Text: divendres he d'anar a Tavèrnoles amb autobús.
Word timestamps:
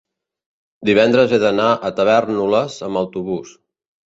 divendres 0.89 1.35
he 1.35 1.39
d'anar 1.43 1.67
a 1.75 1.93
Tavèrnoles 2.01 2.79
amb 2.89 3.03
autobús. 3.05 3.55